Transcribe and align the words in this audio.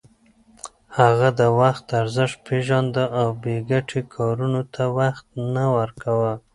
هغه 0.99 1.29
د 1.39 1.41
وخت 1.59 1.85
ارزښت 2.01 2.37
پېژانده 2.47 3.05
او 3.19 3.27
بې 3.41 3.55
ګټې 3.71 4.01
کارونو 4.15 4.61
ته 4.73 4.83
وخت 4.97 5.25
نه 5.55 5.63
ورکاوه. 5.77 6.33